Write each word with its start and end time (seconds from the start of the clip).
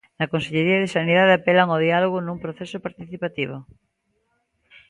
Na 0.19 0.29
Consellería 0.33 0.81
de 0.81 0.93
Sanidade 0.95 1.33
apelan 1.35 1.67
ao 1.69 1.83
diálogo 1.87 2.17
nun 2.21 2.37
proceso 2.43 2.77
participativo. 2.85 3.57